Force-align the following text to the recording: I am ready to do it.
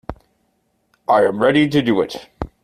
I 1.07 1.25
am 1.25 1.43
ready 1.43 1.69
to 1.69 1.79
do 1.79 2.01
it. 2.01 2.27